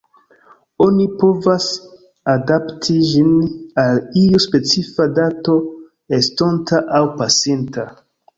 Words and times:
Oni 0.83 1.03
povas 1.23 1.67
adapti 2.33 2.95
ĝin 3.09 3.29
al 3.83 4.01
iu 4.23 4.41
specifa 4.47 5.07
dato 5.21 5.59
estonta 6.21 6.83
aŭ 6.99 7.05
pasinta. 7.23 7.89